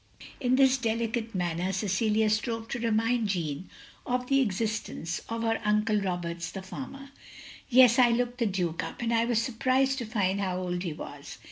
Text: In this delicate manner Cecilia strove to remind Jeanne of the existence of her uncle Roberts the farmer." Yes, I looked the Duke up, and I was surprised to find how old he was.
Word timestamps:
In 0.39 0.55
this 0.55 0.79
delicate 0.79 1.35
manner 1.35 1.71
Cecilia 1.71 2.31
strove 2.31 2.67
to 2.69 2.79
remind 2.79 3.27
Jeanne 3.27 3.69
of 4.03 4.25
the 4.29 4.41
existence 4.41 5.21
of 5.29 5.43
her 5.43 5.61
uncle 5.63 6.01
Roberts 6.01 6.49
the 6.49 6.63
farmer." 6.63 7.11
Yes, 7.69 7.99
I 7.99 8.09
looked 8.09 8.39
the 8.39 8.47
Duke 8.47 8.81
up, 8.83 9.03
and 9.03 9.13
I 9.13 9.25
was 9.25 9.39
surprised 9.39 9.99
to 9.99 10.05
find 10.07 10.39
how 10.41 10.57
old 10.57 10.81
he 10.81 10.91
was. 10.93 11.37